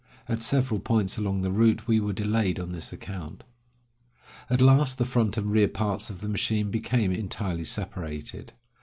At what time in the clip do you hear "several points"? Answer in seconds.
0.41-1.19